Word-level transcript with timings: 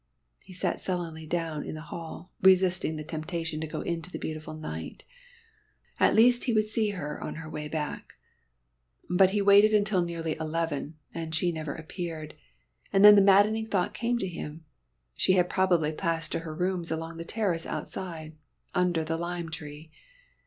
He 0.43 0.53
sat 0.53 0.79
sullenly 0.79 1.27
down 1.27 1.63
in 1.63 1.75
the 1.75 1.81
hall, 1.81 2.31
resisting 2.41 2.95
the 2.95 3.03
temptation 3.03 3.61
to 3.61 3.67
go 3.67 3.81
into 3.81 4.09
the 4.09 4.17
beautiful 4.17 4.55
night. 4.55 5.03
At 5.99 6.15
least 6.15 6.45
he 6.45 6.53
would 6.53 6.65
see 6.65 6.89
her 6.89 7.21
on 7.23 7.35
her 7.35 7.47
way 7.47 7.67
back. 7.67 8.13
But 9.11 9.29
he 9.29 9.43
waited 9.43 9.75
until 9.75 10.01
nearly 10.03 10.35
eleven, 10.39 10.97
and 11.13 11.35
she 11.35 11.51
never 11.51 11.75
appeared, 11.75 12.33
and 12.91 13.05
then 13.05 13.13
the 13.15 13.21
maddening 13.21 13.67
thought 13.67 13.93
came 13.93 14.17
to 14.17 14.27
him 14.27 14.65
she 15.13 15.33
had 15.33 15.51
probably 15.51 15.91
passed 15.91 16.31
to 16.31 16.39
her 16.39 16.55
rooms 16.55 16.89
along 16.89 17.17
the 17.17 17.23
terrace 17.23 17.67
outside, 17.67 18.35
under 18.73 19.03
the 19.03 19.17
lime 19.17 19.49
tree. 19.51 19.91